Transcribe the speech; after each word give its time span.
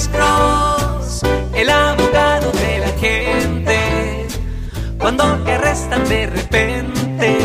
Alex 0.00 0.16
Cross, 0.16 1.22
el 1.54 1.68
abogado 1.68 2.50
de 2.52 2.78
la 2.78 2.88
gente. 2.98 4.26
Cuando 4.98 5.24
te 5.44 5.52
arrestan 5.52 6.08
de 6.08 6.26
repente, 6.26 7.38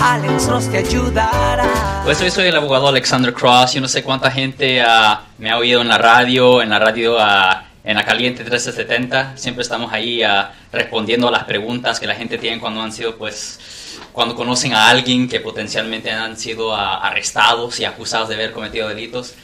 Alex 0.00 0.46
Cross 0.46 0.70
te 0.70 0.78
ayudará. 0.78 2.02
Pues 2.04 2.20
yo 2.20 2.30
soy 2.30 2.46
el 2.46 2.54
abogado 2.54 2.86
Alexander 2.86 3.34
Cross. 3.34 3.72
Yo 3.72 3.80
no 3.80 3.88
sé 3.88 4.04
cuánta 4.04 4.30
gente 4.30 4.80
ah, 4.80 5.22
me 5.38 5.50
ha 5.50 5.58
oído 5.58 5.80
en 5.80 5.88
la 5.88 5.98
radio, 5.98 6.62
en 6.62 6.70
la 6.70 6.78
radio 6.78 7.16
ah, 7.18 7.70
en 7.82 7.96
la 7.96 8.04
Caliente 8.04 8.44
1370. 8.44 9.36
Siempre 9.36 9.62
estamos 9.62 9.92
ahí 9.92 10.22
ah, 10.22 10.52
respondiendo 10.70 11.26
a 11.26 11.32
las 11.32 11.42
preguntas 11.42 11.98
que 11.98 12.06
la 12.06 12.14
gente 12.14 12.38
tiene 12.38 12.60
cuando 12.60 12.82
han 12.82 12.92
sido, 12.92 13.16
pues, 13.16 13.98
cuando 14.12 14.36
conocen 14.36 14.74
a 14.74 14.88
alguien 14.90 15.28
que 15.28 15.40
potencialmente 15.40 16.08
han 16.08 16.36
sido 16.36 16.72
arrestados 16.72 17.80
y 17.80 17.84
acusados 17.84 18.28
de 18.28 18.36
haber 18.36 18.52
cometido 18.52 18.88
delitos. 18.88 19.34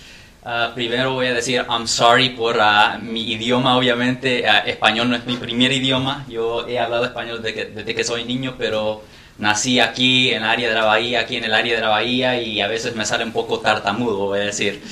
Primero 0.75 1.13
voy 1.15 1.27
a 1.27 1.35
decir 1.35 1.65
I'm 1.69 1.87
sorry 1.87 2.31
por 2.31 2.59
mi 3.01 3.33
idioma, 3.33 3.77
obviamente. 3.77 4.45
español 4.67 5.11
no 5.11 5.17
es 5.17 5.25
mi 5.27 5.37
primer 5.37 5.73
idioma. 5.73 6.25
Yo 6.29 6.67
he 6.67 6.79
hablado 6.79 7.05
español 7.05 7.43
desde 7.43 7.55
que, 7.55 7.65
desde 7.67 7.95
que 7.95 8.05
soy 8.05 8.25
niño, 8.25 8.57
pero 8.59 9.03
nací 9.39 9.81
aquí 9.81 10.31
en 10.31 10.43
el 10.43 10.49
área 10.49 10.69
de 10.69 10.75
la 10.75 10.85
bahía, 10.85 11.21
aquí 11.21 11.37
en 11.37 11.45
el 11.45 11.55
área 11.55 11.75
de 11.77 11.81
la 11.81 11.89
bahía 11.89 12.41
y 12.41 12.61
a 12.61 12.69
veces 12.69 12.95
me 12.95 13.05
sale 13.05 13.25
un 13.25 13.33
poco 13.33 13.61
tartamudo, 13.61 14.27
voy 14.27 14.41
a 14.41 14.45
decir, 14.45 14.83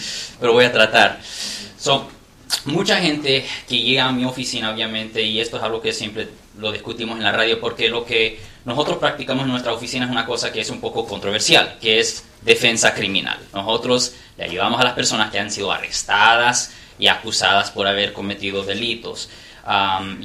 pero 0.40 0.52
voy 0.52 0.64
a 0.64 0.72
tratar. 0.72 1.20
So, 1.78 2.08
mucha 2.64 2.96
gente 2.96 3.44
que 3.68 3.78
llega 3.78 4.06
a 4.06 4.12
mi 4.12 4.24
oficina, 4.24 4.70
obviamente, 4.70 5.22
y 5.22 5.40
esto 5.40 5.56
es 5.56 5.62
algo 5.62 5.80
que 5.80 5.92
siempre 5.92 6.28
lo 6.60 6.72
discutimos 6.72 7.16
en 7.16 7.24
la 7.24 7.32
radio, 7.32 7.60
porque 7.60 7.88
lo 7.88 8.04
que 8.04 8.38
nosotros 8.64 8.98
practicamos 8.98 9.44
en 9.44 9.50
nuestra 9.50 9.72
oficina 9.72 10.04
es 10.04 10.10
una 10.10 10.26
cosa 10.26 10.52
que 10.52 10.60
es 10.60 10.70
un 10.70 10.80
poco 10.80 11.06
controversial, 11.06 11.78
que 11.80 12.00
es 12.00 12.24
defensa 12.42 12.94
criminal. 12.94 13.38
Nosotros 13.52 14.14
le 14.36 14.44
ayudamos 14.44 14.80
a 14.80 14.84
las 14.84 14.92
personas 14.92 15.30
que 15.30 15.38
han 15.38 15.50
sido 15.50 15.72
arrestadas 15.72 16.72
y 16.98 17.08
acusadas 17.08 17.70
por 17.70 17.86
haber 17.86 18.12
cometido 18.12 18.62
delitos 18.62 19.30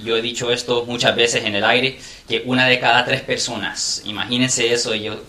yo 0.04 0.18
he 0.18 0.22
dicho 0.22 0.52
esto 0.52 0.86
muchas 0.86 1.16
veces 1.16 1.44
en 1.44 1.56
el 1.56 1.64
aire, 1.64 2.00
que 2.28 2.44
una 2.46 2.68
de 2.68 2.80
cada 2.80 3.06
tres 3.06 3.22
personas, 3.22 4.02
imagínense 4.06 4.72
eso, 4.72 4.96
yo, 4.96 5.22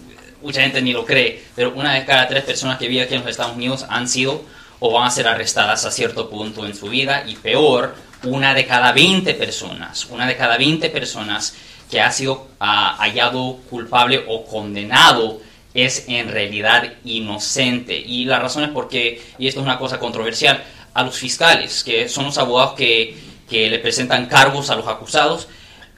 mucha 0.42 0.62
gente 0.62 0.80
ni 0.82 0.92
lo 0.92 1.04
cree, 1.04 1.42
pero 1.54 1.72
una 1.74 1.94
de 1.94 2.04
cada 2.04 2.28
tres 2.28 2.44
personas 2.44 2.78
que 2.78 2.88
viven 2.88 3.04
aquí 3.04 3.14
en 3.14 3.20
los 3.20 3.30
Estados 3.30 3.56
Unidos 3.56 3.84
han 3.88 4.08
sido 4.08 4.42
o 4.80 4.92
van 4.92 5.06
a 5.06 5.10
ser 5.10 5.26
arrestadas 5.26 5.84
a 5.84 5.90
cierto 5.90 6.28
punto 6.28 6.66
en 6.66 6.74
su 6.74 6.88
vida, 6.88 7.24
y 7.26 7.36
peor, 7.36 7.94
una 8.24 8.54
de 8.54 8.66
cada 8.66 8.92
20 8.92 9.34
personas, 9.34 10.06
una 10.06 10.26
de 10.26 10.36
cada 10.36 10.56
20 10.56 10.90
personas 10.90 11.54
que 11.90 12.00
ha 12.00 12.10
sido 12.10 12.48
ah, 12.60 12.96
hallado 12.98 13.58
culpable 13.70 14.24
o 14.28 14.44
condenado 14.44 15.40
es 15.74 16.06
en 16.08 16.28
realidad 16.28 16.94
inocente. 17.04 17.96
Y 17.96 18.24
la 18.24 18.38
razón 18.38 18.64
es 18.64 18.70
porque, 18.70 19.22
y 19.38 19.46
esto 19.46 19.60
es 19.60 19.66
una 19.66 19.78
cosa 19.78 19.98
controversial, 19.98 20.64
a 20.94 21.02
los 21.02 21.16
fiscales, 21.16 21.84
que 21.84 22.08
son 22.08 22.24
los 22.24 22.38
abogados 22.38 22.72
que 22.72 23.14
que 23.48 23.70
le 23.70 23.78
presentan 23.78 24.26
cargos 24.26 24.70
a 24.70 24.76
los 24.76 24.86
acusados, 24.86 25.48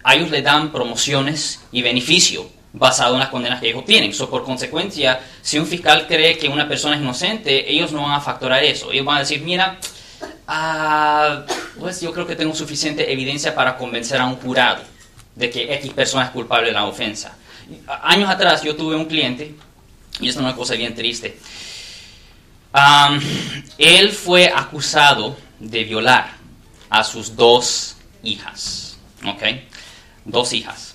a 0.02 0.14
ellos 0.14 0.30
le 0.30 0.42
dan 0.42 0.70
promociones 0.70 1.62
y 1.72 1.82
beneficio 1.82 2.46
basado 2.72 3.14
en 3.14 3.20
las 3.20 3.28
condenas 3.28 3.61
que 3.61 3.70
ellos 3.70 3.84
tienen. 3.84 4.12
So, 4.12 4.28
por 4.28 4.44
consecuencia, 4.44 5.20
si 5.42 5.58
un 5.58 5.66
fiscal 5.66 6.06
cree 6.06 6.36
que 6.36 6.48
una 6.48 6.69
persona 6.69 6.97
es 6.97 7.02
inocente, 7.02 7.70
ellos 7.70 7.92
no 7.92 8.02
van 8.02 8.12
a 8.12 8.20
factorar 8.20 8.62
eso. 8.62 8.92
Ellos 8.92 9.06
van 9.06 9.16
a 9.16 9.20
decir, 9.20 9.41
mira, 9.42 9.78
ah, 10.47 11.44
pues 11.78 12.00
yo 12.00 12.12
creo 12.12 12.27
que 12.27 12.36
tengo 12.36 12.55
suficiente 12.55 13.11
evidencia 13.12 13.55
para 13.55 13.77
convencer 13.77 14.20
a 14.20 14.27
un 14.27 14.36
jurado 14.36 14.83
de 15.34 15.50
que 15.50 15.72
X 15.74 15.92
persona 15.92 16.24
es 16.24 16.30
culpable 16.30 16.69
de 16.69 16.72
la 16.74 16.86
ofensa. 16.86 17.36
Años 18.02 18.28
atrás 18.28 18.62
yo 18.62 18.74
tuve 18.74 18.96
un 18.96 19.05
cliente, 19.05 19.55
y 20.20 20.28
esto 20.28 20.41
es 20.41 20.44
una 20.46 20.56
cosa 20.56 20.74
bien 20.74 20.94
triste, 20.94 21.39
él 23.78 24.12
fue 24.12 24.52
acusado 24.55 25.36
de 25.58 25.84
violar 25.84 26.33
a 26.91 27.05
sus 27.05 27.34
dos 27.36 27.96
hijas. 28.22 28.98
¿Ok? 29.27 29.42
Dos 30.24 30.52
hijas. 30.52 30.94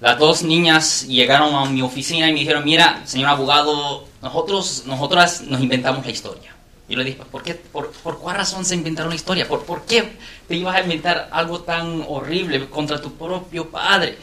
Las 0.00 0.18
dos 0.18 0.42
niñas 0.42 1.06
llegaron 1.06 1.54
a 1.54 1.66
mi 1.66 1.82
oficina 1.82 2.28
y 2.28 2.32
me 2.32 2.40
dijeron, 2.40 2.64
mira, 2.64 3.02
señor 3.04 3.30
abogado, 3.30 4.06
nosotros, 4.22 4.84
nosotras 4.86 5.42
nos 5.42 5.60
inventamos 5.60 6.04
la 6.04 6.10
historia. 6.10 6.54
Y 6.88 6.96
le 6.96 7.04
dije, 7.04 7.18
¿por, 7.30 7.42
qué, 7.42 7.54
por, 7.54 7.92
cuál 7.92 8.36
razón 8.36 8.64
se 8.64 8.74
inventaron 8.74 9.10
la 9.10 9.16
historia? 9.16 9.46
¿Por, 9.46 9.64
¿Por 9.64 9.84
qué 9.84 10.16
te 10.48 10.56
ibas 10.56 10.74
a 10.74 10.80
inventar 10.80 11.28
algo 11.30 11.60
tan 11.60 12.04
horrible 12.08 12.68
contra 12.68 13.00
tu 13.00 13.12
propio 13.12 13.70
padre? 13.70 14.16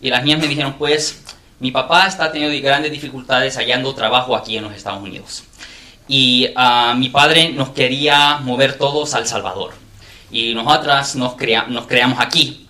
Y 0.00 0.10
las 0.10 0.22
niñas 0.22 0.40
me 0.40 0.48
dijeron, 0.48 0.74
pues, 0.74 1.22
mi 1.58 1.70
papá 1.70 2.06
está 2.06 2.30
teniendo 2.30 2.56
grandes 2.62 2.92
dificultades 2.92 3.56
hallando 3.56 3.94
trabajo 3.94 4.36
aquí 4.36 4.56
en 4.56 4.64
los 4.64 4.74
Estados 4.74 5.02
Unidos. 5.02 5.44
Y 6.06 6.48
uh, 6.54 6.94
mi 6.94 7.08
padre 7.08 7.48
nos 7.48 7.70
quería 7.70 8.36
mover 8.42 8.76
todos 8.76 9.14
al 9.14 9.26
Salvador 9.26 9.72
y 10.30 10.52
nosotras 10.52 11.14
nos, 11.14 11.36
nos 11.68 11.86
creamos 11.86 12.18
aquí, 12.20 12.63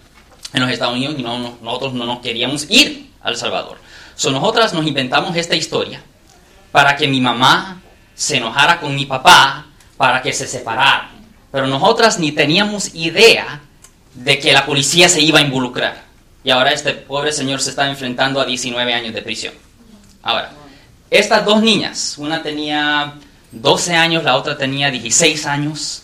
en 0.54 0.62
los 0.62 0.70
Estados 0.70 0.94
Unidos, 0.94 1.16
y 1.18 1.22
no, 1.22 1.58
nosotros 1.60 1.92
no 1.92 2.06
nos 2.06 2.20
queríamos 2.20 2.70
ir 2.70 3.10
al 3.20 3.36
Salvador. 3.36 3.78
So, 4.14 4.30
nosotras 4.30 4.72
nos 4.72 4.86
inventamos 4.86 5.36
esta 5.36 5.56
historia 5.56 6.00
para 6.70 6.96
que 6.96 7.08
mi 7.08 7.20
mamá 7.20 7.82
se 8.14 8.36
enojara 8.36 8.80
con 8.80 8.94
mi 8.94 9.04
papá 9.04 9.66
para 9.96 10.22
que 10.22 10.32
se 10.32 10.46
separaran. 10.46 11.10
Pero 11.50 11.66
nosotras 11.66 12.18
ni 12.18 12.32
teníamos 12.32 12.94
idea 12.94 13.60
de 14.14 14.38
que 14.38 14.52
la 14.52 14.64
policía 14.64 15.08
se 15.08 15.20
iba 15.20 15.40
a 15.40 15.42
involucrar. 15.42 16.04
Y 16.44 16.50
ahora 16.50 16.72
este 16.72 16.92
pobre 16.92 17.32
señor 17.32 17.60
se 17.60 17.70
está 17.70 17.88
enfrentando 17.88 18.40
a 18.40 18.44
19 18.44 18.94
años 18.94 19.14
de 19.14 19.22
prisión. 19.22 19.54
Ahora, 20.22 20.52
estas 21.10 21.44
dos 21.44 21.62
niñas, 21.62 22.16
una 22.18 22.42
tenía 22.42 23.14
12 23.50 23.94
años, 23.94 24.24
la 24.24 24.36
otra 24.36 24.56
tenía 24.56 24.90
16 24.90 25.46
años, 25.46 26.03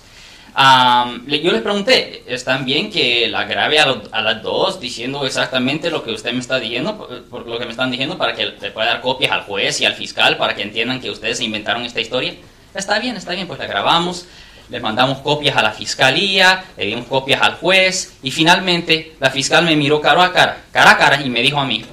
yo 0.57 1.53
les 1.53 1.63
pregunté, 1.63 2.25
¿están 2.27 2.65
bien 2.65 2.91
que 2.91 3.29
la 3.29 3.45
grabe 3.45 3.79
a, 3.79 4.21
las 4.21 4.43
dos 4.43 4.81
diciendo 4.81 5.25
exactamente 5.25 5.91
lo 5.91 6.03
que 6.03 6.11
usted 6.11 6.33
me 6.33 6.41
está 6.41 6.59
diciendo, 6.59 6.97
por, 7.31 7.47
lo 7.47 7.59
que 7.59 7.65
me 7.65 7.71
están 7.71 7.91
diciendo, 7.91 8.19
para 8.19 8.35
que 8.35 8.47
le 8.47 8.71
pueda 8.71 8.89
dar 8.89 9.01
copias 9.01 9.33
al 9.33 9.43
juez 9.43 9.81
y 9.81 9.85
al 9.85 9.95
fiscal 9.95 10.37
para 10.37 10.55
que 10.55 10.63
entiendan 10.63 11.01
que 11.01 11.11
ustedes 11.11 11.41
inventaron 11.41 11.85
esta 11.85 12.01
historia? 12.01 12.35
Está 12.75 12.99
bien, 12.99 13.17
está 13.17 13.33
bien, 13.33 13.47
pues 13.47 13.59
la 13.59 13.67
grabamos, 13.67 14.27
les 14.69 14.83
mandamos 14.83 15.19
copias 15.19 15.57
a 15.57 15.63
la 15.63 15.73
fiscalía, 15.73 16.65
le 16.77 16.87
dimos 16.87 17.07
copias 17.07 17.41
al 17.43 17.55
juez 17.57 18.15
y 18.23 18.31
finalmente 18.31 19.17
la 19.21 19.31
fiscal 19.31 19.65
me 19.65 19.77
miró 19.77 20.01
cara 20.01 20.25
a 20.25 20.33
cara, 20.33 20.63
cara 20.73 20.93
a 20.93 20.99
cara 20.99 21.23
y 21.23 21.31
me 21.31 21.43
dijo 21.43 21.59
a 21.59 21.65
mí, 21.65 21.85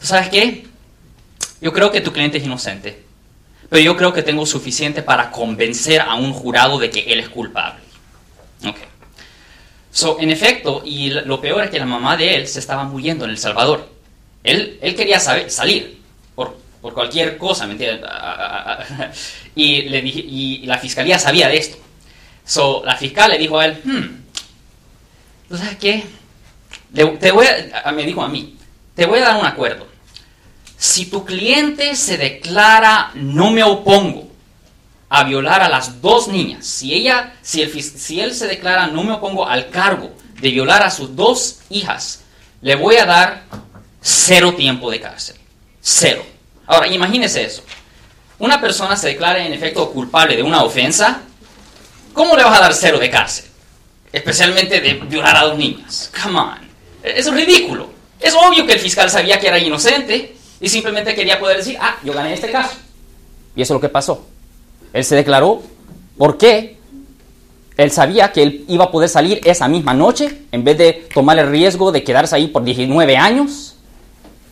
¿tú 0.00 0.06
sabes 0.06 0.28
qué? 0.28 0.66
Yo 1.60 1.72
creo 1.72 1.90
que 1.90 2.00
tu 2.00 2.12
cliente 2.12 2.38
es 2.38 2.44
inocente 2.44 3.05
pero 3.68 3.82
yo 3.82 3.96
creo 3.96 4.12
que 4.12 4.22
tengo 4.22 4.46
suficiente 4.46 5.02
para 5.02 5.30
convencer 5.30 6.00
a 6.00 6.14
un 6.14 6.32
jurado 6.32 6.78
de 6.78 6.90
que 6.90 7.00
él 7.12 7.20
es 7.20 7.28
culpable. 7.28 7.80
Ok. 8.64 8.76
So, 9.90 10.18
en 10.20 10.30
efecto, 10.30 10.82
y 10.84 11.10
lo 11.10 11.40
peor 11.40 11.64
es 11.64 11.70
que 11.70 11.78
la 11.78 11.86
mamá 11.86 12.16
de 12.16 12.36
él 12.36 12.48
se 12.48 12.58
estaba 12.58 12.84
muriendo 12.84 13.24
en 13.24 13.30
El 13.30 13.38
Salvador. 13.38 13.88
Él, 14.44 14.78
él 14.82 14.94
quería 14.94 15.18
saber, 15.18 15.50
salir 15.50 16.00
por, 16.34 16.56
por 16.80 16.92
cualquier 16.92 17.38
cosa, 17.38 17.66
¿me 17.66 17.72
entiendes? 17.72 18.08
Y, 19.54 19.82
le 19.88 20.02
dije, 20.02 20.20
y 20.20 20.66
la 20.66 20.76
fiscalía 20.76 21.18
sabía 21.18 21.48
de 21.48 21.56
esto. 21.56 21.78
So, 22.44 22.82
la 22.84 22.94
fiscal 22.94 23.30
le 23.30 23.38
dijo 23.38 23.58
a 23.58 23.64
él, 23.64 23.80
hmm, 23.82 24.04
¿tú 25.48 25.56
sabes 25.56 25.78
qué? 25.78 26.04
te 26.92 27.30
voy 27.32 27.46
a, 27.84 27.92
me 27.92 28.04
dijo 28.04 28.22
a 28.22 28.28
mí, 28.28 28.54
te 28.94 29.06
voy 29.06 29.18
a 29.18 29.22
dar 29.22 29.40
un 29.40 29.46
acuerdo 29.46 29.86
si 30.86 31.06
tu 31.06 31.24
cliente 31.24 31.96
se 31.96 32.16
declara 32.16 33.10
no 33.14 33.50
me 33.50 33.64
opongo 33.64 34.28
a 35.08 35.24
violar 35.24 35.60
a 35.60 35.68
las 35.68 36.00
dos 36.00 36.28
niñas, 36.28 36.64
si, 36.64 36.94
ella, 36.94 37.34
si, 37.42 37.66
si 37.82 38.20
él 38.20 38.32
se 38.32 38.46
declara 38.46 38.86
no 38.86 39.02
me 39.02 39.12
opongo 39.12 39.46
al 39.46 39.68
cargo 39.68 40.12
de 40.40 40.50
violar 40.50 40.84
a 40.84 40.90
sus 40.90 41.16
dos 41.16 41.58
hijas, 41.70 42.22
le 42.62 42.76
voy 42.76 42.96
a 42.96 43.04
dar 43.04 43.44
cero 44.00 44.54
tiempo 44.54 44.88
de 44.90 45.00
cárcel. 45.00 45.36
Cero. 45.80 46.24
Ahora, 46.66 46.86
imagínese 46.86 47.42
eso. 47.42 47.64
Una 48.38 48.60
persona 48.60 48.96
se 48.96 49.08
declara 49.08 49.44
en 49.44 49.52
efecto 49.52 49.90
culpable 49.90 50.36
de 50.36 50.42
una 50.42 50.62
ofensa, 50.62 51.22
¿cómo 52.12 52.36
le 52.36 52.44
vas 52.44 52.58
a 52.58 52.62
dar 52.62 52.74
cero 52.74 52.98
de 52.98 53.10
cárcel? 53.10 53.46
Especialmente 54.12 54.80
de 54.80 54.94
violar 54.94 55.36
a 55.36 55.46
dos 55.46 55.58
niñas. 55.58 56.12
Come 56.22 56.38
on. 56.38 56.58
Es 57.02 57.30
ridículo. 57.32 57.90
Es 58.20 58.34
obvio 58.34 58.64
que 58.66 58.74
el 58.74 58.80
fiscal 58.80 59.10
sabía 59.10 59.38
que 59.40 59.48
era 59.48 59.58
inocente 59.58 60.35
y 60.60 60.68
simplemente 60.68 61.14
quería 61.14 61.38
poder 61.38 61.58
decir, 61.58 61.76
ah, 61.80 61.96
yo 62.02 62.12
gané 62.12 62.34
este 62.34 62.50
caso. 62.50 62.76
Y 63.54 63.62
eso 63.62 63.74
es 63.74 63.76
lo 63.76 63.80
que 63.80 63.88
pasó. 63.88 64.26
Él 64.92 65.04
se 65.04 65.16
declaró 65.16 65.62
porque 66.16 66.76
él 67.76 67.90
sabía 67.90 68.32
que 68.32 68.42
él 68.42 68.64
iba 68.68 68.84
a 68.84 68.90
poder 68.90 69.08
salir 69.08 69.40
esa 69.44 69.68
misma 69.68 69.92
noche 69.92 70.44
en 70.50 70.64
vez 70.64 70.78
de 70.78 71.08
tomar 71.12 71.38
el 71.38 71.50
riesgo 71.50 71.92
de 71.92 72.02
quedarse 72.02 72.36
ahí 72.36 72.48
por 72.48 72.64
19 72.64 73.16
años 73.16 73.76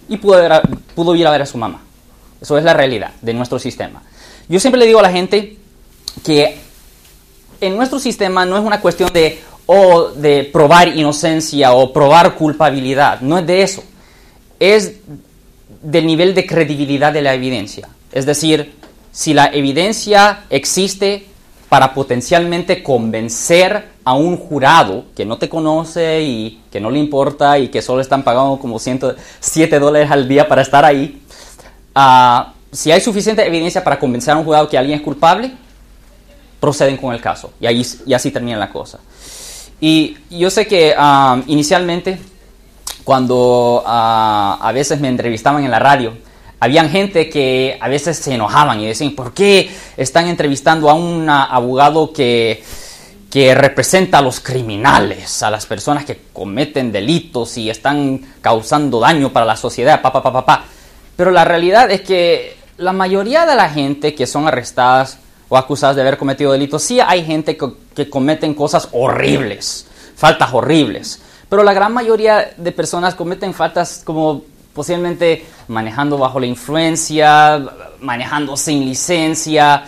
y 0.09 0.19
pudo, 0.19 0.43
pudo 0.95 1.15
ir 1.15 1.27
a 1.27 1.31
ver 1.31 1.43
a 1.43 1.47
su 1.47 1.57
mamá. 1.57 1.83
Eso 2.41 2.59
es 2.59 2.65
la 2.65 2.75
realidad 2.75 3.13
de 3.23 3.33
nuestro 3.33 3.59
sistema. 3.59 4.03
Yo 4.49 4.61
siempre 4.61 4.79
le 4.79 4.87
digo 4.87 4.99
a 4.99 5.03
la 5.03 5.11
gente 5.11 5.57
que 6.23 6.59
en 7.61 7.77
nuestro 7.77 7.99
sistema 7.99 8.45
no 8.45 8.59
es 8.59 8.65
una 8.65 8.81
cuestión 8.81 9.11
de, 9.13 9.41
o 9.65 10.11
de 10.11 10.45
probar 10.53 10.89
inocencia 10.89 11.73
o 11.73 11.93
probar 11.93 12.35
culpabilidad, 12.35 13.21
no 13.23 13.39
es 13.39 13.47
de 13.47 13.63
eso. 13.63 13.83
Es 14.61 14.97
del 15.85 16.07
nivel 16.07 16.35
de 16.35 16.47
credibilidad 16.47 17.13
de 17.13 17.23
la 17.23 17.35
evidencia. 17.35 17.89
Es 18.11 18.27
decir, 18.27 18.75
si 19.13 19.35
la 19.35 19.47
evidencia 19.47 20.45
existe 20.51 21.27
para 21.69 21.93
potencialmente 21.93 22.83
convencer 22.83 23.89
a 24.05 24.15
un 24.15 24.37
jurado 24.37 25.05
que 25.15 25.25
no 25.25 25.39
te 25.39 25.49
conoce 25.49 26.23
y 26.23 26.61
que 26.71 26.81
no 26.81 26.91
le 26.91 26.99
importa 26.99 27.59
y 27.59 27.69
que 27.69 27.83
solo 27.83 28.01
están 28.01 28.23
pagando 28.23 28.59
como 28.59 28.79
107 28.79 29.79
dólares 29.79 30.11
al 30.11 30.27
día 30.27 30.49
para 30.49 30.63
estar 30.63 30.85
ahí, 30.85 31.23
ah, 31.95 32.53
si 32.73 32.91
hay 32.91 33.01
suficiente 33.01 33.47
evidencia 33.47 33.85
para 33.85 33.99
convencer 33.99 34.35
a 34.35 34.37
un 34.37 34.45
jurado 34.45 34.69
que 34.69 34.79
alguien 34.79 34.99
es 34.99 35.05
culpable, 35.05 35.53
proceden 36.61 36.97
con 36.97 37.15
el 37.15 37.21
caso 37.21 37.53
y, 37.61 37.67
ahí, 37.67 37.87
y 38.07 38.15
así 38.15 38.31
termina 38.31 38.57
la 38.57 38.71
cosa. 38.71 38.99
Y 39.81 40.17
yo 40.31 40.51
sé 40.51 40.67
que 40.67 40.95
ah, 40.97 41.43
inicialmente, 41.47 42.19
cuando 43.05 43.83
ah, 43.87 44.59
a 44.61 44.73
veces 44.73 44.99
me 45.01 45.09
entrevistaban 45.09 45.63
en 45.63 45.71
la 45.71 45.79
radio, 45.79 46.15
habían 46.59 46.89
gente 46.89 47.29
que 47.29 47.77
a 47.79 47.89
veces 47.89 48.17
se 48.17 48.35
enojaban 48.35 48.81
y 48.81 48.87
decían, 48.87 49.15
¿por 49.15 49.35
qué 49.35 49.71
están 49.99 50.27
entrevistando 50.29 50.89
a 50.89 50.95
un 50.95 51.29
abogado 51.29 52.13
que, 52.13 52.65
que 53.31 53.55
representa 53.55 54.19
a 54.19 54.23
los 54.23 54.41
criminales, 54.41 55.43
a 55.43 55.51
las 55.51 55.67
personas 55.67 56.07
que 56.07 56.19
cometen 56.33 56.91
delitos 56.91 57.59
y 57.59 57.69
están 57.69 58.21
causando 58.41 58.99
daño 58.99 59.31
para 59.31 59.45
la 59.45 59.57
sociedad? 59.57 60.01
Pa, 60.01 60.11
pa, 60.11 60.23
pa, 60.23 60.47
pa, 60.47 60.65
Pero 61.17 61.31
la 61.31 61.45
realidad 61.45 61.91
es 61.91 62.01
que 62.01 62.57
la 62.79 62.95
mayoría 62.95 63.45
de 63.45 63.57
la 63.57 63.69
gente 63.69 64.15
que 64.15 64.27
son 64.27 64.49
arrestadas 64.49 65.19
o 65.51 65.59
acusadas 65.59 65.97
de 65.97 66.03
haber 66.03 66.17
cometido 66.17 66.53
delitos, 66.53 66.83
sí 66.83 66.99
hay 66.99 67.27
gente 67.27 67.59
que, 67.59 67.69
que 67.95 68.09
cometen 68.09 68.55
cosas 68.55 68.89
horribles, 68.93 69.87
faltas 70.17 70.49
horribles. 70.55 71.21
Pero 71.49 71.63
la 71.63 71.73
gran 71.73 71.93
mayoría 71.93 72.53
de 72.57 72.73
personas 72.73 73.15
cometen 73.15 73.55
faltas 73.55 74.03
como 74.05 74.43
posiblemente 74.75 75.47
manejando 75.69 76.19
bajo 76.19 76.41
la 76.41 76.47
influencia, 76.47 77.65
manejando 78.01 78.57
sin 78.57 78.85
licencia. 78.85 79.85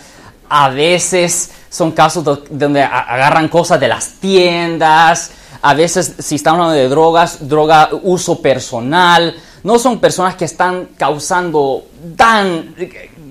A 0.49 0.69
veces 0.69 1.51
son 1.69 1.91
casos 1.91 2.23
donde 2.49 2.81
agarran 2.81 3.49
cosas 3.49 3.79
de 3.79 3.87
las 3.87 4.13
tiendas. 4.13 5.31
A 5.61 5.73
veces, 5.73 6.15
si 6.19 6.35
estamos 6.35 6.61
hablando 6.61 6.81
de 6.81 6.87
drogas, 6.87 7.47
droga 7.47 7.89
uso 8.03 8.41
personal. 8.41 9.35
No 9.63 9.77
son 9.77 9.99
personas 9.99 10.35
que 10.35 10.45
están 10.45 10.89
causando 10.97 11.87
tan 12.15 12.75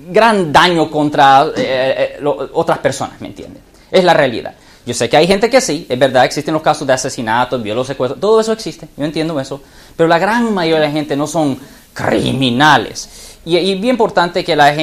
gran 0.09 0.51
daño 0.51 0.89
contra 0.89 1.47
eh, 1.55 2.17
eh, 2.19 2.25
otras 2.53 2.77
personas, 2.79 3.19
¿me 3.19 3.27
entienden? 3.27 3.61
Es 3.89 4.03
la 4.03 4.13
realidad. 4.13 4.53
Yo 4.87 4.93
sé 4.93 5.09
que 5.09 5.17
hay 5.17 5.27
gente 5.27 5.49
que 5.49 5.59
sí, 5.59 5.85
es 5.89 5.99
verdad, 5.99 6.23
existen 6.23 6.53
los 6.53 6.63
casos 6.63 6.87
de 6.87 6.93
asesinatos, 6.93 7.61
violos, 7.61 7.87
secuestros, 7.87 8.21
todo 8.21 8.39
eso 8.39 8.53
existe, 8.53 8.87
yo 8.95 9.03
entiendo 9.03 9.37
eso, 9.37 9.59
pero 9.97 10.07
la 10.07 10.17
gran 10.17 10.53
mayoría 10.53 10.79
de 10.79 10.87
la 10.87 10.93
gente 10.93 11.17
no 11.17 11.27
son 11.27 11.59
criminales. 11.91 13.09
Y, 13.43 13.57
es 13.57 13.81
bien 13.81 13.95
importante 13.95 14.45
que 14.45 14.55
la 14.55 14.73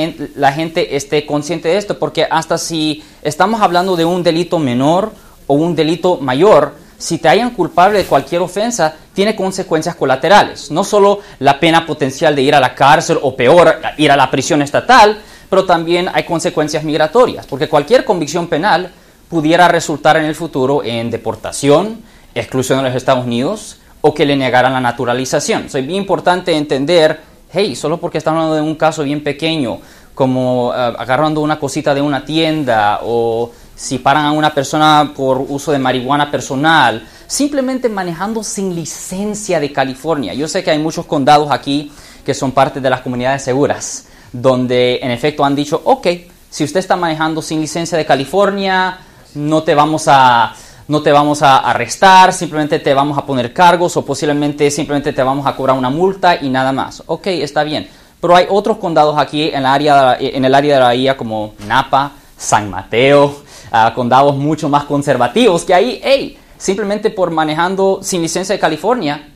gente, 0.53 0.95
esté 0.95 1.25
consciente 1.25 1.69
de 1.71 1.79
esto, 1.79 1.99
porque 1.99 2.27
hasta 2.31 2.59
si 2.59 3.03
estamos 3.23 3.63
hablando 3.63 3.97
de 3.97 4.05
un 4.05 4.23
delito 4.23 4.59
menor 4.59 5.11
o 5.47 5.55
un 5.55 5.75
delito 5.75 6.19
mayor, 6.19 6.75
si 6.99 7.17
te 7.17 7.31
hayan 7.31 7.53
culpable 7.53 7.97
de 7.97 8.05
cualquier 8.05 8.43
ofensa, 8.43 8.95
tiene 9.15 9.35
consecuencias 9.35 9.97
colaterales. 9.97 10.71
No 10.71 10.85
solo 10.85 11.21
la 11.39 11.59
pena 11.59 11.87
potencial 11.87 12.37
de 12.37 12.43
ir 12.43 12.55
a 12.55 12.61
la 12.61 12.75
cárcel 12.75 13.19
o 13.23 13.35
peor, 13.35 13.81
ir 13.97 14.13
a 14.13 14.17
la 14.19 14.31
prisión 14.31 14.61
estatal, 14.61 15.19
pero 15.49 15.65
también 15.65 16.11
hay 16.13 16.25
consecuencias 16.25 16.85
migratorias, 16.85 17.47
porque 17.47 17.71
cualquier 17.71 18.05
convicción 18.05 18.49
penal 18.49 18.93
pudiera 19.29 19.69
resultar 19.69 20.17
en 20.17 20.25
el 20.25 20.35
futuro 20.35 20.83
en 20.85 21.11
deportación, 21.11 22.03
exclusión 22.35 22.79
de 22.79 22.89
los 22.89 22.97
Estados 22.97 23.25
Unidos 23.25 23.79
o 24.01 24.13
que 24.13 24.27
le 24.27 24.37
negaran 24.37 24.73
la 24.73 24.81
naturalización. 24.81 25.67
Es 25.67 25.73
bien 25.73 25.91
importante 26.03 26.55
entender, 26.55 27.21
hey, 27.53 27.75
solo 27.75 27.99
porque 27.99 28.19
estamos 28.19 28.39
hablando 28.39 28.57
de 28.57 28.63
un 28.63 28.75
caso 28.75 29.03
bien 29.03 29.23
pequeño, 29.23 29.79
como 30.15 30.73
eh, 30.75 30.77
agarrando 30.99 31.41
una 31.41 31.59
cosita 31.59 31.95
de 31.95 32.03
una 32.03 32.25
tienda 32.25 33.01
o 33.03 33.51
si 33.75 33.99
paran 33.99 34.27
a 34.27 34.33
una 34.33 34.55
persona 34.55 35.13
por 35.17 35.39
uso 35.39 35.73
de 35.73 35.79
marihuana 35.79 36.31
personal, 36.31 37.07
simplemente 37.27 37.89
manejando 37.89 38.45
sin 38.45 38.75
licencia 38.75 39.59
de 39.59 39.73
California. 39.73 40.35
Yo 40.35 40.47
sé 40.47 40.63
que 40.63 40.71
hay 40.71 40.79
muchos 40.79 41.07
condados 41.07 41.51
aquí 41.51 41.91
que 42.25 42.35
son 42.35 42.53
parte 42.53 42.81
de 42.81 42.91
las 42.91 43.01
comunidades 43.01 43.43
seguras, 43.43 44.07
donde 44.33 45.01
en 45.03 45.11
efecto 45.11 45.45
han 45.45 45.57
dicho, 45.57 45.81
ok, 45.85 46.07
si 46.51 46.65
usted 46.65 46.81
está 46.81 46.97
manejando 46.97 47.43
sin 47.43 47.61
licencia 47.61 47.99
de 47.99 48.07
California, 48.07 48.99
no 49.35 49.63
te 49.63 49.75
vamos 49.75 50.05
a, 50.07 50.55
no 50.89 51.03
te 51.03 51.13
vamos 51.13 51.43
a 51.43 51.59
arrestar, 51.59 52.33
simplemente 52.33 52.79
te 52.79 52.95
vamos 52.95 53.17
a 53.19 53.25
poner 53.25 53.53
cargos 53.53 53.97
o 53.97 54.05
posiblemente 54.05 54.71
simplemente 54.71 55.13
te 55.13 55.23
vamos 55.23 55.47
a 55.47 55.57
cobrar 55.57 55.77
una 55.77 55.91
multa 55.91 56.37
y 56.41 56.49
nada 56.49 56.73
más. 56.73 57.03
Ok, 57.07 57.27
está 57.29 57.65
bien. 57.65 57.89
Pero 58.21 58.37
hay 58.37 58.47
otros 58.49 58.79
condados 58.79 59.19
aquí 59.19 59.51
en, 59.53 59.67
área, 59.67 60.17
en 60.19 60.45
el 60.45 60.55
área 60.55 60.75
de 60.75 60.81
la 60.81 60.87
bahía 60.87 61.17
como 61.17 61.55
Napa, 61.67 62.13
San 62.37 62.71
Mateo, 62.71 63.43
ah, 63.71 63.93
condados 63.95 64.37
mucho 64.37 64.69
más 64.69 64.85
conservativos 64.85 65.65
que 65.65 65.75
ahí, 65.75 66.01
hey, 66.03 66.39
simplemente 66.57 67.11
por 67.11 67.31
manejando 67.31 68.01
sin 68.03 68.23
licencia 68.23 68.55
de 68.55 68.59
California, 68.59 69.29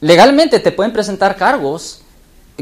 legalmente 0.00 0.60
te 0.60 0.70
pueden 0.70 0.92
presentar 0.92 1.36
cargos 1.36 2.02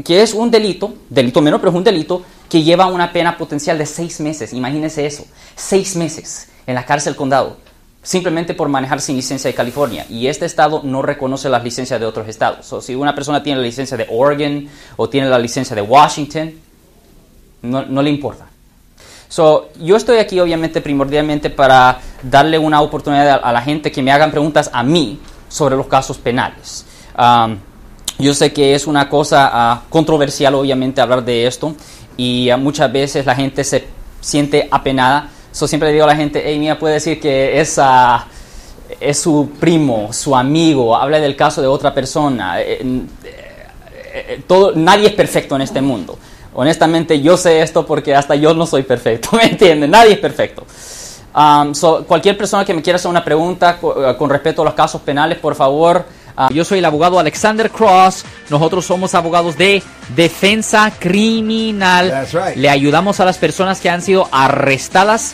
que 0.03 0.21
es 0.21 0.33
un 0.33 0.49
delito, 0.51 0.93
delito 1.09 1.41
menor, 1.41 1.59
pero 1.59 1.71
es 1.71 1.77
un 1.77 1.83
delito 1.83 2.21
que 2.47 2.63
lleva 2.63 2.85
una 2.85 3.11
pena 3.11 3.35
potencial 3.35 3.77
de 3.77 3.85
seis 3.85 4.19
meses. 4.19 4.53
Imagínense 4.53 5.05
eso, 5.05 5.25
seis 5.55 5.95
meses 5.95 6.49
en 6.67 6.75
la 6.75 6.85
cárcel 6.85 7.15
condado, 7.15 7.57
simplemente 8.03 8.53
por 8.53 8.69
manejar 8.69 9.01
sin 9.01 9.15
licencia 9.15 9.49
de 9.49 9.55
California. 9.55 10.05
Y 10.09 10.27
este 10.27 10.45
estado 10.45 10.81
no 10.83 11.01
reconoce 11.01 11.49
las 11.49 11.63
licencias 11.63 11.99
de 11.99 12.05
otros 12.05 12.27
estados. 12.27 12.71
O 12.73 12.81
si 12.81 12.93
una 12.93 13.15
persona 13.15 13.41
tiene 13.41 13.59
la 13.59 13.65
licencia 13.65 13.97
de 13.97 14.05
Oregon 14.11 14.67
o 14.97 15.09
tiene 15.09 15.29
la 15.29 15.39
licencia 15.39 15.75
de 15.75 15.81
Washington, 15.81 16.53
no, 17.63 18.01
le 18.01 18.09
importa. 18.09 18.45
So, 19.29 19.69
yo 19.81 19.97
estoy 19.97 20.19
aquí 20.19 20.39
obviamente 20.39 20.79
primordialmente 20.79 21.49
para 21.49 21.99
darle 22.21 22.57
una 22.57 22.81
oportunidad 22.81 23.41
a, 23.43 23.51
la 23.51 23.61
gente 23.61 23.91
que 23.91 24.01
me 24.01 24.11
hagan 24.11 24.31
preguntas 24.31 24.69
a 24.71 24.83
mí 24.83 25.19
sobre 25.49 25.75
los 25.75 25.87
casos 25.87 26.17
penales. 26.17 26.85
Um, 27.17 27.57
yo 28.19 28.33
sé 28.33 28.53
que 28.53 28.73
es 28.73 28.87
una 28.87 29.09
cosa 29.09 29.49
ah, 29.51 29.81
controversial 29.89 30.55
obviamente 30.55 31.01
hablar 31.01 31.23
de 31.23 31.45
esto 31.45 31.75
y 32.15 32.49
ah, 32.49 32.57
muchas 32.57 32.91
veces 32.91 33.25
la 33.25 33.35
gente 33.35 33.63
se 33.63 33.87
siente 34.21 34.67
apenada 34.71 35.29
So, 35.57 35.67
siempre 35.67 35.89
le 35.89 35.93
digo 35.93 36.03
a 36.03 36.09
la 36.09 36.15
gente, 36.15 36.43
hey, 36.45 36.59
mía, 36.59 36.77
puede 36.77 36.93
decir 36.93 37.19
que 37.19 37.59
es, 37.59 37.81
es 38.99 39.19
su 39.19 39.49
primo, 39.59 40.13
su 40.13 40.35
amigo, 40.35 40.95
habla 40.95 41.19
del 41.19 41.35
caso 41.35 41.63
de 41.63 41.67
otra 41.67 41.95
persona. 41.95 42.61
Eh, 42.61 42.77
eh, 42.79 43.05
eh, 44.13 44.43
todo, 44.45 44.73
nadie 44.75 45.07
es 45.07 45.13
perfecto 45.13 45.55
en 45.55 45.63
este 45.63 45.81
mundo. 45.81 46.15
Honestamente, 46.53 47.19
yo 47.21 47.37
sé 47.37 47.63
esto 47.63 47.87
porque 47.87 48.13
hasta 48.13 48.35
yo 48.35 48.53
no 48.53 48.67
soy 48.67 48.83
perfecto, 48.83 49.29
¿me 49.35 49.45
entienden? 49.45 49.89
Nadie 49.89 50.13
es 50.13 50.19
perfecto. 50.19 50.63
Um, 51.35 51.73
cualquier 52.05 52.37
persona 52.37 52.63
que 52.63 52.75
me 52.75 52.83
quiera 52.83 52.97
hacer 52.97 53.09
una 53.09 53.25
pregunta 53.25 53.79
con 53.79 54.29
respecto 54.29 54.61
a 54.61 54.65
los 54.65 54.75
casos 54.75 55.01
penales, 55.01 55.39
por 55.39 55.55
favor, 55.55 56.05
Ah, 56.39 56.49
yo 56.53 56.63
soy 56.63 56.77
el 56.77 56.85
abogado 56.85 57.17
Alexander 57.17 57.71
Cross. 57.71 58.23
Nosotros 58.51 58.85
somos 58.85 59.15
abogados 59.15 59.57
de 59.57 59.81
defensa 60.15 60.93
criminal. 60.99 62.27
Le 62.55 62.69
ayudamos 62.69 63.19
a 63.19 63.25
las 63.25 63.39
personas 63.39 63.81
que 63.81 63.89
han 63.89 64.03
sido 64.03 64.29
arrestadas 64.31 65.33